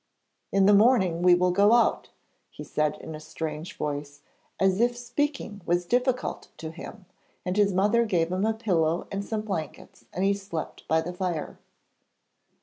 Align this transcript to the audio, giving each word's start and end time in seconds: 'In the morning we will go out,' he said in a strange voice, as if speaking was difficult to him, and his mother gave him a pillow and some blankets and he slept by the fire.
'In 0.51 0.65
the 0.65 0.73
morning 0.73 1.21
we 1.21 1.35
will 1.35 1.51
go 1.51 1.73
out,' 1.73 2.09
he 2.49 2.63
said 2.63 2.95
in 3.01 3.13
a 3.13 3.19
strange 3.19 3.77
voice, 3.77 4.23
as 4.59 4.79
if 4.81 4.97
speaking 4.97 5.61
was 5.63 5.85
difficult 5.85 6.47
to 6.57 6.71
him, 6.71 7.05
and 7.45 7.55
his 7.55 7.71
mother 7.71 8.03
gave 8.07 8.31
him 8.31 8.43
a 8.47 8.53
pillow 8.55 9.07
and 9.11 9.23
some 9.23 9.41
blankets 9.41 10.05
and 10.11 10.23
he 10.25 10.33
slept 10.33 10.87
by 10.87 11.01
the 11.01 11.13
fire. 11.13 11.59